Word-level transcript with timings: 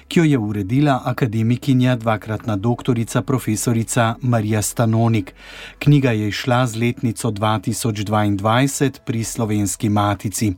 ki 0.07 0.19
jo 0.19 0.23
je 0.23 0.37
uredila 0.37 1.01
akademikinja, 1.05 1.95
dvakratna 1.95 2.55
doktorica, 2.55 3.21
profesorica 3.21 4.15
Marija 4.21 4.61
Stanonik. 4.61 5.33
Knjiga 5.79 6.11
je 6.11 6.27
išla 6.27 6.67
z 6.67 6.75
letnico 6.75 7.31
2022 7.31 8.99
pri 9.05 9.23
slovenski 9.23 9.89
matici. 9.89 10.53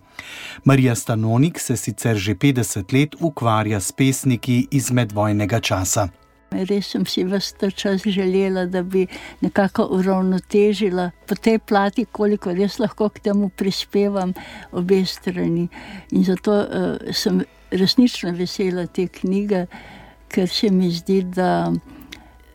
Marija 0.64 0.96
Stanonik 0.96 1.60
se 1.60 1.78
sicer 1.78 2.16
že 2.16 2.36
50 2.36 2.94
let 2.94 3.16
ukvarja 3.20 3.80
s 3.80 3.92
pesniki 3.92 4.68
iz 4.72 4.87
medvojnega 4.92 5.60
časa. 5.60 6.08
Res 6.52 6.88
sem 6.94 7.04
si 7.06 7.26
vse 7.28 7.72
čas 7.76 8.06
želela, 8.08 8.66
da 8.66 8.82
bi 8.84 9.08
nekako 9.42 9.88
uravnotežila 9.92 11.12
po 11.28 11.36
tej 11.36 11.60
plati, 11.60 12.06
koliko 12.06 12.54
res 12.56 12.80
lahko 12.80 13.10
k 13.10 13.20
temu 13.20 13.50
prispevam, 13.50 14.34
obe 14.72 15.04
strani. 15.06 15.68
In 16.12 16.24
zato 16.24 16.56
uh, 16.56 17.12
sem 17.12 17.44
resnično 17.72 18.32
vesela 18.32 18.88
te 18.88 19.08
knjige, 19.08 19.66
ker 20.32 20.48
se 20.48 20.72
mi 20.72 20.92
zdi, 20.92 21.22
da 21.24 21.74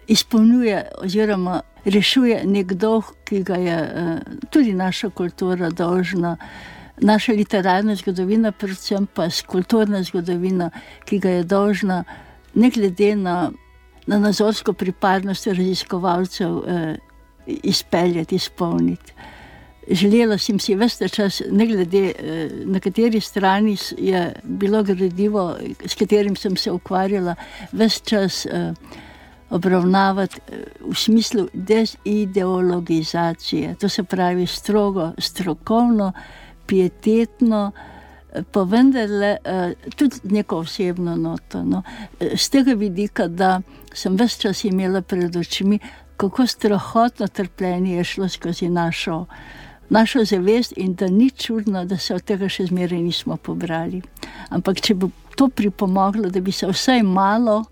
izpolnjuje 0.08 0.86
oziroma 1.04 1.60
rešuje 1.84 2.46
nekdo, 2.46 3.02
ki 3.28 3.42
ga 3.44 3.60
je 3.60 3.78
uh, 3.82 4.18
tudi 4.50 4.72
naša 4.72 5.10
kultura 5.10 5.70
dolžna 5.70 6.38
naša 7.02 7.32
literarna 7.32 7.94
zgodovina, 7.94 8.52
predvsem 8.52 9.06
pa 9.06 9.28
kulturna 9.46 10.02
zgodovina, 10.02 10.70
ki 11.04 11.18
ga 11.18 11.30
je 11.30 11.44
dolžna, 11.44 12.04
ne 12.54 12.70
glede 12.70 13.16
na, 13.16 13.50
na 14.06 14.18
nazorsko 14.18 14.72
pripadnost 14.72 15.46
raziskovalcev, 15.46 16.62
eh, 16.66 16.96
izpeljati, 17.46 18.34
izpolniti. 18.34 19.12
Želela 19.90 20.38
sem 20.38 20.58
si 20.58 20.74
veste 20.74 21.08
čas, 21.08 21.42
ne 21.50 21.66
glede 21.66 22.12
eh, 22.18 22.50
na 22.64 22.80
kateri 22.80 23.20
strani 23.20 23.76
je 23.98 24.34
bilo 24.44 24.82
gradivo, 24.82 25.56
s 25.86 25.94
katerim 25.94 26.36
sem 26.36 26.56
se 26.56 26.70
ukvarjala, 26.70 27.34
vse 27.72 28.00
čas. 28.04 28.46
Eh, 28.46 28.72
Obravnavati 29.52 30.40
eh, 30.48 30.52
v 30.80 30.94
smislu 30.94 31.48
desideologizacije, 31.52 33.74
to 33.74 33.88
se 33.88 34.02
pravi 34.02 34.46
strogo, 34.46 35.12
strokovno, 35.18 36.12
pietetno, 36.66 37.72
pa 38.50 38.62
vendarle 38.64 39.36
eh, 39.44 39.74
tudi 39.96 40.16
neko 40.22 40.56
osebno 40.56 41.16
noto. 41.16 41.62
No. 41.64 41.82
Z 42.20 42.48
tega 42.50 42.74
vidika, 42.74 43.28
da 43.28 43.60
sem 43.94 44.16
vse 44.16 44.40
čas 44.40 44.64
imela 44.64 45.02
pred 45.02 45.36
očmi, 45.36 45.78
kako 46.16 46.46
strahotno 46.46 47.28
trpljenje 47.28 47.96
je 47.96 48.04
šlo 48.04 48.28
skozi 48.28 48.68
našo, 48.68 49.26
našo 49.88 50.24
zavest, 50.24 50.72
in 50.76 50.94
da 50.94 51.08
ni 51.08 51.30
čudno, 51.30 51.84
da 51.84 51.98
se 51.98 52.14
od 52.14 52.24
tega 52.24 52.48
še 52.48 52.66
zmeraj 52.70 53.02
nismo 53.02 53.36
pobrali. 53.36 54.02
Ampak 54.48 54.80
če 54.80 54.94
bo 54.94 55.10
to 55.36 55.48
pripomoglo, 55.48 56.30
da 56.30 56.40
bi 56.40 56.52
se 56.52 56.66
vsaj 56.66 57.02
malo. 57.02 57.64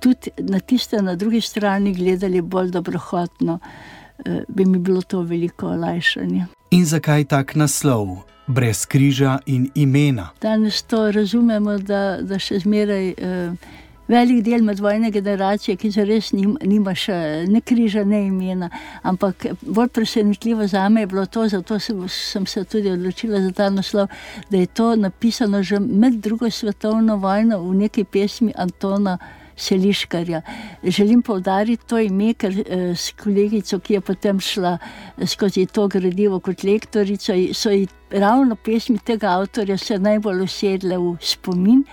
Tudi 0.00 0.30
na 0.38 0.60
tiste 0.60 1.02
na 1.02 1.14
drugi 1.16 1.40
strani 1.40 1.94
gledali 1.94 2.40
bolj 2.40 2.70
dobrohotno, 2.70 3.58
eh, 3.58 4.03
bi 4.48 4.64
mi 4.64 4.78
bilo 4.78 5.02
to 5.02 5.22
veliko 5.22 5.66
olajšanje. 5.66 6.46
In 6.70 6.84
zakaj 6.84 7.24
tak 7.24 7.54
naslov, 7.54 8.24
brez 8.46 8.86
križa 8.86 9.38
in 9.46 9.70
imena? 9.74 10.30
Danes 10.42 10.82
to 10.82 11.10
razumemo, 11.10 11.78
da, 11.78 12.18
da 12.20 12.38
še 12.38 12.58
zmeraj 12.58 13.08
eh, 13.08 13.72
velik 14.08 14.42
del 14.44 14.64
medvojne 14.64 15.10
generacije, 15.10 15.76
ki 15.76 15.90
zares 15.90 16.32
nima, 16.32 16.58
nima 16.64 16.94
še 16.94 17.16
ne 17.48 17.60
križa, 17.60 18.04
ne 18.04 18.24
imena. 18.26 18.70
Ampak 19.02 19.46
bolj 19.62 19.88
presenetljivo 19.88 20.66
za 20.66 20.88
me 20.88 21.04
je 21.04 21.06
bilo 21.06 21.26
to, 21.26 21.48
zato 21.48 21.78
sem, 21.78 22.02
sem 22.08 22.46
se 22.46 22.64
tudi 22.64 22.90
odločila 22.90 23.40
za 23.40 23.52
ta 23.52 23.70
naslov, 23.70 24.08
da 24.50 24.56
je 24.56 24.66
to 24.66 24.96
napisano 24.96 25.62
že 25.62 25.80
med 25.80 26.20
drugo 26.20 26.50
svetovno 26.50 27.16
vojno 27.16 27.62
v 27.62 27.74
neki 27.86 28.04
pesmi 28.04 28.52
Antona. 28.56 29.18
Seliškarja. 29.56 30.42
Želim 30.82 31.22
povdariti 31.22 31.86
to 31.86 31.98
ime, 31.98 32.34
ker 32.34 32.54
eh, 32.58 32.94
s 32.96 33.12
kolegico, 33.18 33.78
ki 33.78 33.94
je 33.94 34.00
potem 34.00 34.40
šla 34.40 34.76
eh, 34.78 35.26
skozi 35.26 35.66
to 35.66 35.86
gradivo 35.88 36.40
kot 36.40 36.64
lektorica, 36.64 37.36
so 37.54 37.70
ji 37.70 37.86
ravno 38.10 38.56
pesmi 38.56 38.98
tega 38.98 39.36
avtorja 39.38 39.78
se 39.78 39.98
najbolj 39.98 40.44
usedle 40.44 40.98
v 40.98 41.16
spomin, 41.20 41.84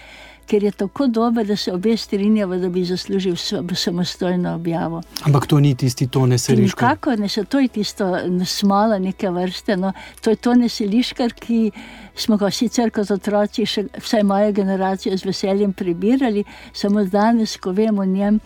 ker 0.51 0.63
je 0.63 0.71
tako 0.71 1.07
dober, 1.07 1.47
da 1.47 1.55
se 1.55 1.71
obe 1.73 1.93
strinjava, 1.97 2.57
da 2.59 2.69
bi 2.69 2.83
zaslužil 2.85 3.35
samostojno 3.75 4.55
objavo. 4.55 5.01
Ampak 5.23 5.47
to 5.47 5.59
ni 5.59 5.75
tisti 5.75 6.07
tone 6.07 6.37
seliškar. 6.37 6.89
Kako 6.89 7.15
ne, 7.15 7.29
se, 7.29 7.45
to 7.45 7.59
je 7.59 7.67
tisto 7.67 8.09
smala 8.45 8.99
neke 8.99 9.29
vrste. 9.29 9.77
No, 9.77 9.93
to 10.21 10.29
je 10.29 10.35
tone 10.35 10.69
seliškar, 10.69 11.33
ki 11.39 11.71
smo 12.15 12.37
ga 12.37 12.51
sicer 12.51 12.91
kot 12.91 13.13
otroci, 13.15 13.65
še 13.65 13.85
vsaj 13.95 14.27
moja 14.27 14.51
generacija, 14.51 15.15
z 15.17 15.29
veseljem 15.31 15.71
prebirali, 15.73 16.43
samo 16.73 17.05
danes, 17.07 17.55
ko 17.57 17.71
vemo 17.71 18.03
o 18.03 18.11
njem 18.11 18.43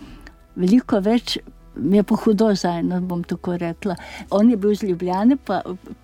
veliko 0.56 1.02
več. 1.02 1.40
Mi 1.76 1.98
je 1.98 2.06
pa 2.08 2.16
hudo 2.16 2.54
zdaj, 2.56 2.84
no 2.88 3.02
bom 3.04 3.26
tako 3.28 3.58
rekla. 3.60 3.98
On 4.32 4.50
je 4.50 4.56
bil 4.56 4.78
z 4.78 4.88
Ljubljane, 4.92 5.36
pa 5.36 5.60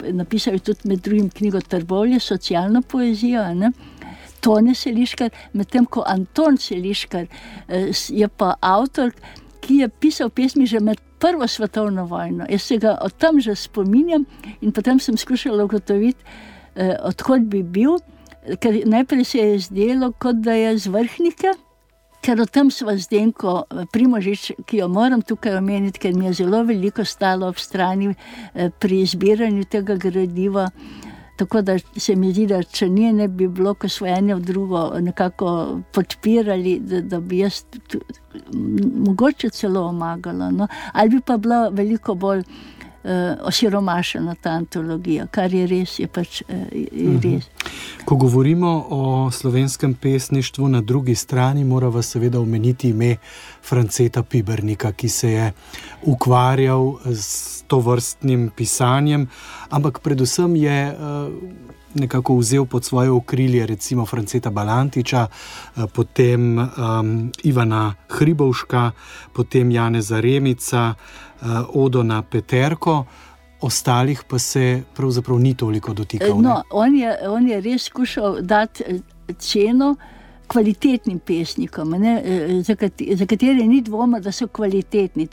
napisal 0.09 0.57
je 0.57 0.66
tudi 0.72 0.90
med 0.90 1.06
drugim 1.06 1.29
knjigo 1.29 1.61
Trbovlje, 1.61 2.19
socialno 2.19 2.81
poezijo. 2.81 3.45
Ne? 3.56 3.72
Tone 4.41 4.75
Seliškar, 4.75 5.29
medtem 5.53 5.85
ko 5.85 6.03
Anton 6.07 6.57
Seliškar 6.57 7.28
eh, 7.68 7.91
je 7.94 8.28
pa 8.28 8.56
avtor, 8.62 9.13
ki 9.62 9.81
je 9.84 9.90
pisal 9.90 10.29
pesmi 10.29 10.66
že 10.66 10.79
med 10.79 11.00
Prvo 11.22 11.46
svetovno 11.47 12.07
vojno. 12.09 12.47
Jaz 12.50 12.63
se 12.66 12.78
ga 12.81 12.96
od 13.02 13.13
tam 13.13 13.40
že 13.40 13.56
spominjam 13.56 14.25
in 14.62 14.72
potem 14.72 15.00
sem 15.00 15.18
skušala 15.18 15.63
ugotoviti, 15.63 16.24
eh, 16.75 16.96
odkot 17.02 17.46
bi 17.46 17.62
bil, 17.63 18.00
najprej 18.85 19.25
se 19.25 19.38
je 19.38 19.59
zdelo, 19.59 20.12
kot 20.18 20.41
da 20.41 20.53
je 20.53 20.78
z 20.78 20.88
vrhnike. 20.88 21.53
Ker 22.22 22.41
o 22.41 22.46
tem 22.46 22.72
smo 22.72 22.94
zdaj, 22.97 23.31
ko 23.38 23.53
eh, 23.69 23.85
Primožič, 23.94 24.52
ki 24.66 24.81
jo 24.81 24.88
moram 24.90 25.22
tukaj 25.22 25.59
omeniti, 25.62 26.00
ker 26.00 26.18
mi 26.18 26.25
je 26.25 26.34
zelo 26.41 26.63
veliko 26.66 27.06
stalo 27.06 27.47
ob 27.47 27.62
strani 27.62 28.16
pri 28.79 29.02
izbiranju 29.06 29.69
tega 29.69 29.96
gradiva. 29.96 30.72
Tako 31.36 31.62
da 31.62 31.78
se 31.97 32.16
mi 32.16 32.31
zdi, 32.31 32.46
da 32.47 32.64
če 32.64 32.90
nje 32.90 33.14
ne 33.14 33.28
bi 33.28 33.47
bilo, 33.47 33.74
ko 33.74 33.90
smo 33.90 34.08
eno 34.08 34.40
drugo 34.40 34.92
nekako 35.00 35.80
podpirali, 35.92 36.80
da, 36.80 37.02
da 37.02 37.19
bi 37.19 37.40
jaz 37.40 37.64
mogoče 39.06 39.50
celo 39.50 39.86
omagala. 39.88 40.52
No? 40.52 40.68
Ali 40.94 41.09
bi 41.09 41.22
pa 41.25 41.38
bila 41.38 41.68
veliko 41.70 42.16
bolj 42.16 42.44
osiromašena 43.44 44.35
ta 44.41 44.50
antologija, 44.50 45.28
kar 45.28 45.53
je 45.53 45.67
res. 45.67 46.00
Je 46.00 46.07
pač, 46.07 46.41
uh, 46.41 46.56
je 46.72 47.09
mhm. 47.09 47.19
res. 47.23 47.50
Ko 48.06 48.16
govorimo 48.16 48.85
o 48.89 49.31
slovenskem 49.31 49.94
pesništvu, 49.94 50.67
na 50.67 50.81
drugi 50.81 51.16
strani 51.16 51.63
moramo 51.63 52.01
seveda 52.01 52.40
omeniti 52.40 52.90
ime 52.90 53.16
Franceta 53.63 54.23
Pibernika, 54.23 54.91
ki 54.91 55.09
se 55.09 55.31
je 55.31 55.51
ukvarjal 56.03 56.97
s 57.06 57.63
to 57.67 57.79
vrstnim 57.79 58.50
pisanjem, 58.56 59.28
ampak 59.69 60.00
predvsem 60.00 60.56
je. 60.56 60.79
Uh, 61.94 62.02
Nekako 62.02 62.38
vzel 62.38 62.66
pod 62.66 62.85
svoje 62.85 63.12
okrilje, 63.12 63.66
recimo 63.66 64.06
Franceta 64.06 64.50
Balantiča, 64.50 65.28
potem 65.94 66.57
um, 66.57 67.31
Ivana 67.44 67.94
Hribovška, 68.09 68.91
potem 69.34 69.72
Janeza 69.72 70.19
Remica, 70.19 70.93
uh, 70.96 71.32
uh, 71.41 71.66
Odo 71.73 72.03
na 72.03 72.22
Peterko, 72.22 73.05
ostalih 73.61 74.23
pa 74.28 74.40
se 74.40 74.84
pravzaprav 74.96 75.40
ni 75.40 75.53
toliko 75.53 75.93
dotikal. 75.93 76.41
No, 76.41 76.61
on, 76.72 76.96
je, 76.96 77.17
on 77.28 77.47
je 77.47 77.61
res 77.61 77.84
skušal 77.84 78.41
dati 78.41 78.84
eh, 78.88 78.99
ceno 79.38 79.96
kvalitetnim 80.52 81.20
pesnikom, 81.20 81.90
ne, 81.90 82.22
eh, 82.26 82.62
za, 82.64 82.76
kateri, 82.76 83.16
za 83.16 83.26
katere 83.26 83.68
ni 83.68 83.82
dvoma, 83.82 84.20
da 84.20 84.32
so 84.32 84.48
kvalitetni. 84.48 85.28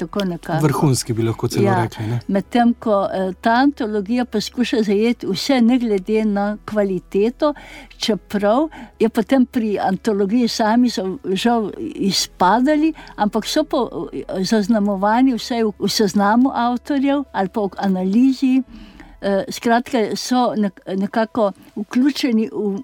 Vrhunski 0.63 1.13
bi 1.13 1.23
lahko 1.27 1.49
celo 1.49 1.67
ja, 1.67 1.83
rekli. 1.83 2.19
Medtem 2.29 2.75
ko 2.79 3.01
eh, 3.13 3.33
ta 3.41 3.57
antologija 3.65 4.25
poskuša 4.25 4.83
zajeti 4.87 5.27
vse, 5.27 5.61
ne 5.61 5.79
glede 5.79 6.25
na 6.25 6.47
kvaliteto, 6.71 7.55
čeprav 7.97 8.69
je 8.99 9.09
potem 9.09 9.47
pri 9.47 9.79
antologiji 9.83 10.49
sami 10.49 10.91
žal 11.25 11.71
izpadali, 11.95 12.93
ampak 13.17 13.47
so 13.47 13.65
pa 13.65 13.85
eh, 14.13 14.45
zaznamovani 14.45 15.35
vse 15.35 15.65
v, 15.65 15.73
v 15.79 15.91
seznamu 15.91 16.53
avtorjev 16.55 17.25
ali 17.33 17.49
pa 17.49 17.67
v 17.67 17.83
analizi. 17.89 18.61
Skratka, 19.51 19.99
so 20.15 20.53
nekako 20.87 21.49
vključeni 21.75 22.45
v 22.53 22.77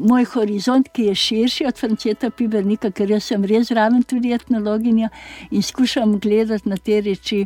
moj 0.00 0.24
horizont, 0.34 0.88
ki 0.92 1.10
je 1.10 1.14
širši 1.14 1.66
od 1.68 1.78
Franceta 1.78 2.30
Pibernika, 2.30 2.90
ker 2.90 3.10
jaz 3.10 3.28
sem 3.28 3.44
res 3.44 3.70
raven 3.70 4.02
tudi 4.02 4.32
etnologinja 4.32 5.10
in 5.50 5.62
skušam 5.62 6.18
gledati 6.18 6.68
na 6.68 6.76
te 6.76 7.00
reči 7.04 7.44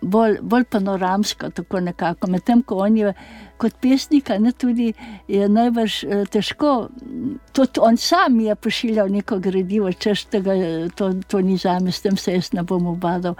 bolj, 0.00 0.38
bolj 0.42 0.64
panoramsko, 0.64 1.50
tako 1.50 1.80
nekako. 1.80 2.30
Medtem 2.30 2.62
ko 2.62 2.82
on 2.84 2.96
je 2.96 3.12
kot 3.58 3.74
pesnik, 3.82 4.30
ne 4.38 4.52
tudi 4.52 4.92
je 5.28 5.48
najbrž 5.48 5.98
eh, 6.04 6.24
težko. 6.30 6.88
Tudi 7.52 7.82
on 7.82 7.96
sam 7.96 8.40
je 8.40 8.54
pošiljal 8.54 9.10
neko 9.12 9.38
gradivo, 9.38 9.92
češ 9.92 10.24
tega, 10.32 10.54
to, 10.94 11.12
to 11.28 11.40
ni 11.40 11.56
za 11.56 11.78
me, 11.82 11.92
s 11.92 12.00
tem 12.00 12.16
se 12.16 12.38
jaz 12.38 12.52
ne 12.52 12.62
bom 12.62 12.86
obadal. 12.86 13.34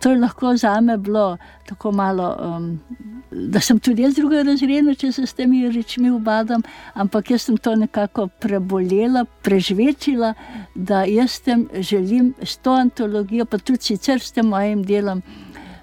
To 0.00 0.10
je 0.10 0.20
lahko 0.20 0.56
za 0.56 0.80
me 0.80 0.96
bilo 0.96 1.36
tako 1.66 1.92
malo. 1.92 2.36
Um, 2.40 2.80
Da 3.34 3.60
sem 3.60 3.78
tudi 3.82 4.04
jaz 4.04 4.14
druga 4.14 4.44
razredna, 4.46 4.94
če 4.94 5.10
se 5.12 5.24
s 5.26 5.34
temi 5.34 5.64
rečmi 5.72 6.10
ubadam, 6.14 6.62
ampak 6.94 7.32
jaz 7.34 7.48
sem 7.48 7.56
to 7.58 7.74
nekako 7.74 8.28
prebolela, 8.40 9.24
prežvečila, 9.42 10.34
da 10.74 11.02
jaz 11.08 11.40
tem 11.42 11.66
želim 11.74 12.34
s 12.42 12.56
to 12.62 12.76
antologijo, 12.78 13.46
pa 13.50 13.58
tudi 13.58 13.90
sicer 13.90 14.22
s 14.22 14.30
tem 14.32 14.46
mojim 14.46 14.84
delom, 14.86 15.22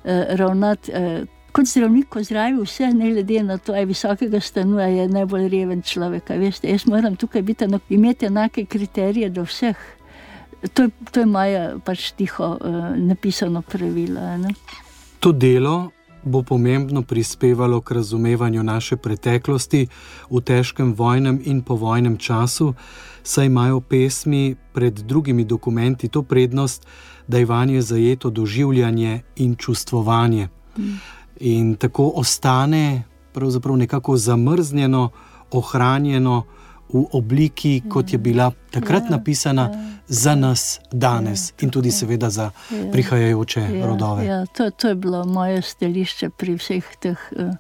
eh, 0.04 0.36
ravnati. 0.40 0.92
Eh, 0.96 1.26
kot 1.52 1.68
zdravnik, 1.68 2.16
zdravi 2.24 2.62
vse, 2.64 2.94
ne 2.94 3.12
glede 3.12 3.44
na 3.44 3.58
to, 3.58 3.74
ali 3.74 3.86
visokega 3.86 4.40
stanuja, 4.40 4.88
je 4.88 5.08
najbolj 5.08 5.50
reven 5.50 5.82
človek. 5.82 6.30
Veste, 6.40 6.72
jaz 6.72 6.86
moram 6.88 7.16
tukaj 7.16 7.42
biti, 7.42 7.68
no, 7.68 7.80
imeti 7.90 8.26
enake 8.26 8.66
kriterije 8.66 9.30
do 9.30 9.44
vseh. 9.44 9.76
To, 10.74 10.88
to 11.12 11.20
je 11.20 11.26
moje 11.26 11.62
pač 11.84 12.12
tiho 12.16 12.54
uh, 12.56 12.96
napisano 12.96 13.62
pravilo. 13.62 14.22
Ne? 14.38 14.54
To 15.20 15.32
delo 15.32 15.92
bo 16.24 16.44
pomembno 16.44 17.02
prispevalo 17.02 17.82
k 17.82 17.92
razumevanju 17.92 18.64
naše 18.64 18.98
preteklosti 18.98 19.88
v 20.30 20.42
težkem 20.42 20.94
vojnem 20.94 21.42
in 21.44 21.62
povojnem 21.62 22.18
času, 22.18 22.74
saj 23.24 23.46
imajo 23.46 23.80
pesmi 23.80 24.56
pred 24.74 24.94
drugimi 24.94 25.44
dokumenti 25.44 26.08
to 26.08 26.24
prednost, 26.24 26.86
da 27.28 27.38
je 27.38 27.46
vanje 27.46 27.82
zajeto 27.82 28.30
doživljanje 28.30 29.22
in 29.36 29.56
čustvovanje. 29.56 30.50
Mm 30.78 31.22
in 31.42 31.76
tako 31.76 32.12
ostane 32.16 33.04
pravzaprav 33.34 33.78
nekako 33.78 34.18
zamrznjeno, 34.18 35.10
ohranjeno 35.52 36.44
v 36.94 37.06
obliki, 37.12 37.82
kot 37.90 38.14
je 38.14 38.18
bila 38.18 38.52
takrat 38.72 39.04
ja, 39.04 39.18
napisana 39.18 39.62
ja, 39.62 39.84
za 40.08 40.36
nas 40.36 40.80
danes 40.92 41.50
ja, 41.50 41.56
in 41.62 41.70
tudi 41.70 41.92
seveda 41.92 42.30
za 42.30 42.52
ja, 42.52 42.92
prihajajoče 42.92 43.62
ja, 43.62 43.88
rodove. 43.88 44.26
Ja, 44.26 44.46
to, 44.46 44.70
to 44.70 44.88
je 44.88 44.96
bilo 44.96 45.26
moje 45.26 45.62
stališče 45.62 46.30
pri 46.30 46.56
vseh 46.60 46.96
teh. 47.00 47.32
Uh, 47.36 47.56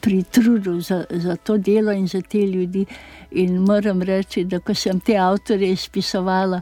Pri 0.00 0.22
trudu 0.22 0.80
za, 0.80 1.04
za 1.10 1.34
to 1.36 1.58
delo 1.58 1.92
in 1.92 2.06
za 2.08 2.22
te 2.22 2.38
ljudi. 2.38 2.86
In 3.30 3.58
moram 3.60 4.00
reči, 4.02 4.46
da 4.48 4.56
ko 4.64 4.72
sem 4.74 5.00
te 5.00 5.18
avtorje 5.20 5.72
izpisovala, 5.72 6.60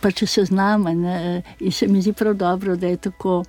pa 0.00 0.10
če 0.10 0.26
se 0.26 0.44
znam, 0.44 0.86
in 0.88 1.72
se 1.72 1.88
mi 1.88 2.00
zdi 2.00 2.12
prav 2.12 2.34
dobro, 2.34 2.76
da 2.76 2.88
je 2.88 2.96
tako 2.96 3.42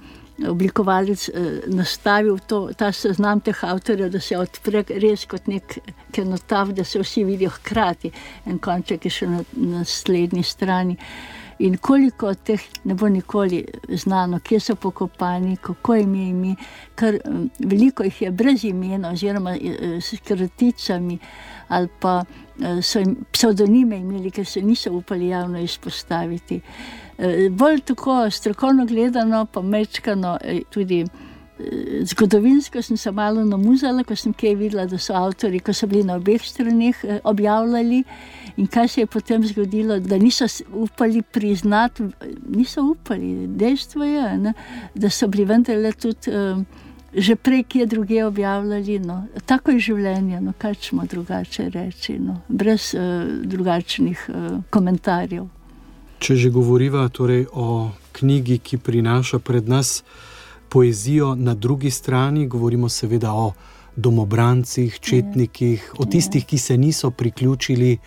oblikovalec 0.50 1.30
eh, 1.30 1.62
nastavil 1.68 2.40
to, 2.48 2.70
ta 2.78 2.92
seznam 2.92 3.42
teh 3.42 3.64
avtorjev, 3.64 4.10
da 4.12 4.20
se 4.20 4.38
odpre 4.38 4.84
res 5.02 5.26
kot 5.30 5.48
nek 5.52 5.78
kenotav, 6.14 6.74
da 6.78 6.84
se 6.84 7.02
vsi 7.02 7.24
vidijo 7.28 7.52
hkrati, 7.58 8.12
en 8.46 8.60
konček 8.60 9.06
je 9.06 9.14
še 9.20 9.30
na 9.30 9.44
naslednji 9.78 10.44
strani. 10.44 10.98
In 11.62 11.76
koliko 11.78 12.32
teh 12.34 12.62
ne 12.90 12.96
bo 12.98 13.10
nikoli 13.10 13.60
znano, 14.02 14.40
kje 14.42 14.60
so 14.60 14.76
pokopani, 14.76 15.60
kako 15.62 15.96
jim 16.00 16.16
je 16.16 16.30
ime, 16.30 16.56
ker 16.96 17.20
eh, 17.20 17.42
veliko 17.60 18.08
jih 18.08 18.22
je 18.22 18.32
brez 18.32 18.66
imena, 18.66 19.12
oziroma 19.12 19.56
eh, 19.58 20.00
s 20.02 20.18
kraticami, 20.26 21.20
ali 21.70 21.90
pa 22.00 22.22
so 22.84 23.00
jim 23.00 23.16
pseudonime 23.32 23.98
imeli, 23.98 24.30
ker 24.30 24.46
se 24.46 24.62
niso 24.62 24.92
upali 24.94 25.32
javno 25.32 25.60
izpostaviti. 25.60 26.60
Eh, 26.62 27.11
bolj 27.50 27.80
tako 27.80 28.30
strokovno 28.30 28.86
gledano, 28.86 29.46
pa 29.46 29.62
mečkano, 29.62 30.38
eh, 30.42 30.60
tudi 30.70 31.02
eh, 31.02 32.06
zgodovinsko 32.06 32.82
sem 32.82 32.98
se 32.98 33.12
malo 33.12 33.46
namuzala, 33.46 34.04
ko 34.04 34.16
sem 34.16 34.34
kaj 34.34 34.56
videla, 34.56 34.86
da 34.86 34.98
so 34.98 35.14
avtori, 35.14 35.60
ko 35.60 35.74
so 35.74 35.88
bili 35.88 36.04
na 36.04 36.16
obeh 36.16 36.42
straneh 36.42 37.06
objavljali. 37.24 38.04
In 38.58 38.68
kaj 38.68 38.88
se 38.88 39.02
je 39.02 39.08
potem 39.08 39.46
zgodilo, 39.48 40.00
da 40.00 40.18
niso 40.18 40.46
upali 40.74 41.22
priznati, 41.22 42.04
niso 42.48 42.84
upali. 42.84 43.48
Dejstvo 43.48 44.04
je, 44.04 44.38
ne, 44.38 44.54
da 44.96 45.10
so 45.10 45.28
bili 45.28 45.46
vendarle 45.46 45.92
tudi 45.92 46.32
um, 46.32 46.66
že 47.14 47.36
prej, 47.36 47.64
ki 47.64 47.80
je 47.80 47.86
druge 47.86 48.26
objavljali. 48.26 49.00
No. 49.00 49.26
Tako 49.46 49.72
je 49.72 49.80
življenje, 49.80 50.42
no, 50.42 50.54
kaj 50.58 50.76
smo 50.82 51.06
drugače 51.06 51.70
reči, 51.70 52.20
no, 52.20 52.42
brez 52.48 52.94
uh, 52.96 53.28
drugačnih 53.46 54.30
uh, 54.30 54.62
komentarjev. 54.70 55.48
Če 56.22 56.36
že 56.38 56.50
govoriva 56.54 57.08
torej 57.10 57.48
o 57.50 57.90
knjigi, 58.14 58.60
ki 58.62 58.78
prinaša 58.78 59.40
pred 59.42 59.66
nas 59.70 60.04
poezijo, 60.70 61.34
na 61.36 61.56
drugi 61.58 61.90
strani 61.90 62.46
govorimo 62.48 62.90
seveda 62.90 63.34
o 63.34 63.54
domobrancih, 63.96 65.00
četnikih, 65.00 65.94
o 65.98 66.06
tistih, 66.06 66.46
ki 66.46 66.58
se 66.58 66.78
niso 66.78 67.10
priključili 67.12 67.98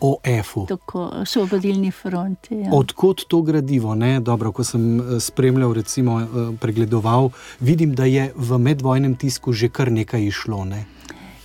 OF-u. 0.00 0.66
Tako 0.70 1.10
so 1.26 1.44
vodilni 1.50 1.90
fronti. 1.90 2.54
Ja. 2.54 2.70
Odkot 2.72 3.26
to 3.28 3.42
gradivo? 3.42 3.96
Dobro, 4.20 4.52
ko 4.52 4.64
sem 4.64 5.00
eh, 5.00 5.20
spremljal, 5.20 5.72
recimo, 5.72 6.20
eh, 6.20 6.26
pregledoval, 6.60 7.30
vidim, 7.60 7.94
da 7.94 8.04
je 8.04 8.32
v 8.36 8.58
medvojnem 8.58 9.16
tisku 9.16 9.52
že 9.52 9.68
kar 9.68 9.92
nekaj 9.92 10.22
išlo. 10.22 10.64
Ne? 10.64 10.84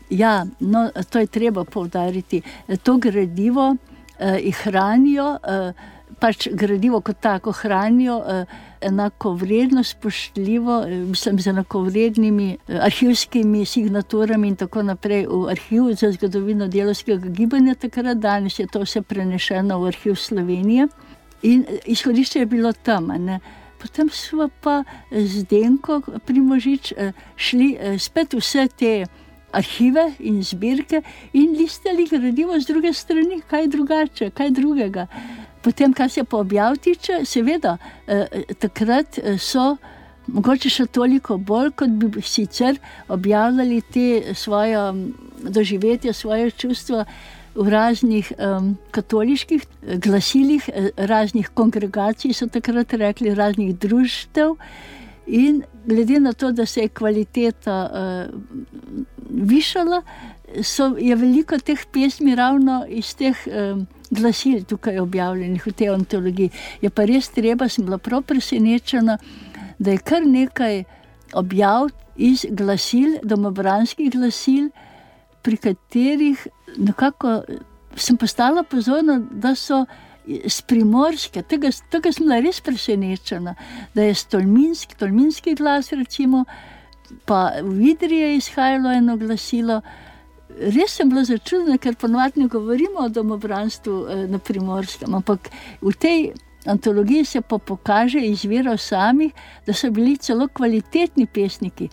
Ja, 0.09 0.45
no, 0.59 0.89
to 1.09 1.19
je 1.19 1.27
treba 1.27 1.65
povdariti. 1.65 2.41
To 2.83 2.97
gradivo 2.97 3.75
eh, 4.19 4.51
hranijo. 4.51 5.37
Eh, 5.43 5.97
pač 6.19 6.47
gradivo 6.51 7.01
kot 7.01 7.19
tako 7.21 7.51
hranijo, 7.51 8.23
eh, 8.27 8.45
enako 8.81 9.33
vredno, 9.33 9.83
spoštljivo, 9.83 10.83
eh, 10.87 10.89
mislim, 10.89 11.39
z 11.39 11.47
enako 11.47 11.81
vrednimi 11.81 12.57
eh, 12.67 12.79
arhivskimi 12.81 13.65
signaturami 13.65 14.47
in 14.47 14.55
tako 14.55 14.83
naprej 14.83 15.25
v 15.27 15.49
arhiv 15.49 15.93
za 15.95 16.11
zgodovino 16.11 16.67
delovskega 16.67 17.29
gibanja. 17.29 17.75
Takrat 17.75 18.17
danes 18.17 18.59
je 18.59 18.67
to 18.67 18.83
vse 18.83 19.01
prenešeno 19.01 19.79
v 19.79 19.87
arhiv 19.87 20.15
Slovenije 20.15 20.87
in 21.41 21.65
izhodišče 21.85 22.39
je 22.39 22.45
bilo 22.45 22.73
tam. 22.73 23.07
Ne. 23.07 23.39
Potem 23.79 24.09
smo 24.09 24.49
pa 24.61 24.83
z 25.11 25.43
Denko 25.43 26.01
Primožič 26.25 26.93
šli 27.35 27.77
spet 27.97 28.33
vse 28.33 28.67
te. 28.67 29.05
Arhive 29.51 30.13
in 30.19 30.43
zbirke, 30.43 31.01
in 31.33 31.55
listali 31.57 32.05
gradivo 32.05 32.59
z 32.59 32.67
druge 32.67 32.93
strani, 32.93 33.41
kaj 33.49 33.67
drugače, 33.67 34.29
kaj 34.29 34.51
drugega. 34.51 35.07
Potem, 35.61 35.93
kar 35.93 36.09
se 36.09 36.23
pa 36.23 36.37
objav 36.37 36.77
tiče, 36.77 37.25
seveda, 37.25 37.77
eh, 38.07 38.53
takrat 38.59 39.19
eh, 39.19 39.37
so 39.37 39.75
mogoče 40.27 40.69
še 40.69 40.85
toliko 40.93 41.37
bolj, 41.37 41.71
kot 41.79 41.89
bi 41.89 42.21
sicer 42.21 42.77
objavljali 43.09 43.81
te 43.81 44.35
svoje 44.37 44.77
doživetja, 45.43 46.13
svoje 46.13 46.51
čustva 46.51 47.05
v 47.55 47.67
raznih 47.69 48.31
um, 48.37 48.77
katoliških 48.91 49.63
eh, 49.63 49.97
glasilih, 49.97 50.69
eh, 50.69 50.89
raznih 50.97 51.49
kongregacij, 51.53 52.33
so 52.33 52.47
takrat 52.47 52.93
rekli, 52.93 53.33
raznih 53.35 53.75
družstev. 53.75 54.55
In 55.27 55.63
glede 55.85 56.19
na 56.19 56.33
to, 56.33 56.51
da 56.51 56.65
se 56.65 56.81
je 56.81 56.89
kvaliteta 56.89 57.75
uh, 57.85 58.31
višala, 59.29 60.01
so, 60.65 60.95
je 60.97 61.15
veliko 61.15 61.59
teh 61.61 61.83
pesmi 61.93 62.33
ravno 62.35 62.81
iz 62.89 63.13
teh. 63.15 63.37
Um, 63.45 63.87
glasil 64.09 64.63
tukaj 64.65 64.99
objavljenih 64.99 65.65
v 65.67 65.73
tej 65.73 65.93
antologiji. 65.93 66.51
Je 66.81 66.89
pa 66.89 67.05
res 67.05 67.29
treba, 67.29 67.69
sem 67.69 67.85
bila 67.85 67.97
prav 67.97 68.23
presenečena, 68.27 69.17
da 69.79 69.91
je 69.91 70.03
kar 70.03 70.25
nekaj 70.25 70.83
objav 71.33 71.89
iz 72.17 72.45
glasil, 72.49 73.19
domobranskih 73.23 74.11
glasil, 74.11 74.69
pri 75.41 75.57
katerih 75.57 76.47
nekako 76.77 77.41
sem 77.95 78.17
postala 78.17 78.63
pozorna, 78.63 79.19
da 79.31 79.55
so. 79.55 79.85
Z 80.29 80.61
primorske, 80.69 81.41
tega, 81.41 81.71
tega 81.89 82.11
sem 82.13 82.27
bila 82.27 82.35
res 82.43 82.59
presenečena, 82.61 83.55
da 83.95 84.03
je 84.05 84.13
stolminski, 84.13 84.93
stolminski 84.93 85.55
glas, 85.57 85.89
recimo, 85.89 86.43
pa 87.25 87.55
v 87.63 87.71
Vidriji 87.79 88.19
je 88.27 88.35
izhajalo 88.37 88.91
eno 88.93 89.15
glasilo, 89.17 89.79
res 90.59 90.95
sem 90.95 91.09
bila 91.09 91.23
začudena, 91.23 91.77
ker 91.77 91.95
ponovadi 91.95 92.47
govorimo 92.47 93.05
o 93.05 93.09
domobranstvu 93.09 93.95
eh, 94.07 94.27
na 94.27 94.39
primorskem, 94.39 95.15
ampak 95.15 95.49
v 95.81 95.93
tej 95.95 96.19
antologiji 96.67 97.25
se 97.25 97.41
pa 97.41 97.57
pokaže 97.57 98.19
iz 98.19 98.43
virov 98.43 98.77
samih, 98.77 99.31
da 99.65 99.73
so 99.73 99.91
bili 99.91 100.17
celo 100.17 100.47
kvalitetni 100.47 101.25
pesniki. 101.25 101.89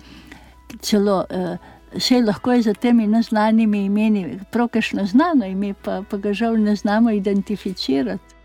Celo, 0.83 1.25
eh, 1.31 1.57
Vse 1.97 2.19
lahko 2.21 2.53
je 2.53 2.63
za 2.63 2.73
temi 2.75 3.07
neznanimi 3.07 3.85
imeni, 3.85 4.41
prokešno 4.53 5.07
znano 5.07 5.47
ime, 5.47 5.75
pa, 5.75 6.03
pa 6.11 6.17
ga 6.17 6.33
žal 6.33 6.59
ne 6.61 6.75
znamo 6.77 7.11
identificirati. 7.11 8.36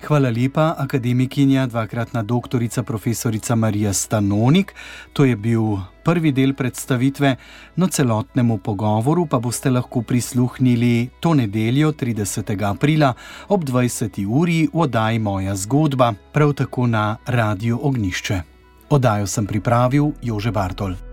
Hvala 0.00 0.30
lepa, 0.30 0.74
akademikinja, 0.78 1.66
dvakratna 1.66 2.22
doktorica, 2.22 2.82
profesorica 2.82 3.54
Marija 3.54 3.92
Stanonik. 3.92 4.74
To 5.12 5.24
je 5.24 5.36
bil 5.36 5.76
prvi 6.04 6.32
del 6.32 6.54
predstavitve, 6.54 7.36
no 7.76 7.86
celotnemu 7.86 8.58
pogovoru 8.58 9.26
pa 9.26 9.38
boste 9.38 9.70
lahko 9.70 10.02
prisluhnili 10.02 11.08
to 11.20 11.34
nedeljo, 11.34 11.92
30. 11.92 12.64
aprila 12.64 13.12
ob 13.48 13.64
20. 13.64 14.26
uri 14.26 14.68
v 14.72 14.80
oddaji 14.80 15.18
Moja 15.18 15.56
zgodba, 15.56 16.14
prav 16.32 16.52
tako 16.52 16.86
na 16.86 17.16
Radio 17.26 17.78
Ognišče. 17.82 18.42
Oddajo 18.90 19.26
sem 19.26 19.46
pripravil 19.46 20.12
Jože 20.22 20.50
Bartol. 20.50 21.09